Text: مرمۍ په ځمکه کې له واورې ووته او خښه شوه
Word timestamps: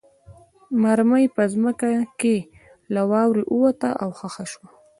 مرمۍ 0.81 1.25
په 1.35 1.43
ځمکه 1.53 1.89
کې 2.19 2.35
له 2.93 3.01
واورې 3.09 3.43
ووته 3.55 3.89
او 4.03 4.09
خښه 4.19 4.45
شوه 4.51 4.67